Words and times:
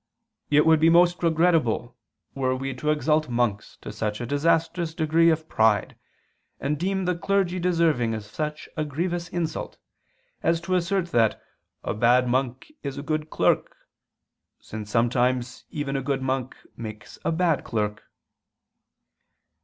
"It 0.49 0.65
would 0.65 0.79
be 0.79 0.89
most 0.89 1.21
regrettable, 1.21 1.95
were 2.33 2.55
we 2.55 2.73
to 2.73 2.89
exalt 2.89 3.29
monks 3.29 3.77
to 3.81 3.91
such 3.91 4.19
a 4.19 4.25
disastrous 4.25 4.95
degree 4.95 5.29
of 5.29 5.47
pride, 5.47 5.95
and 6.59 6.79
deem 6.79 7.05
the 7.05 7.15
clergy 7.15 7.59
deserving 7.59 8.15
of 8.15 8.25
such 8.25 8.67
a 8.75 8.83
grievous 8.83 9.27
insult," 9.27 9.77
as 10.41 10.59
to 10.61 10.73
assert 10.73 11.11
that 11.11 11.39
"'a 11.83 11.93
bad 11.93 12.27
monk 12.27 12.71
is 12.81 12.97
a 12.97 13.03
good 13.03 13.29
clerk,' 13.29 13.75
since 14.59 14.89
sometimes 14.89 15.65
even 15.69 15.95
a 15.95 16.01
good 16.01 16.23
monk 16.23 16.55
makes 16.75 17.19
a 17.23 17.31
bad 17.31 17.63
clerk." 17.63 18.01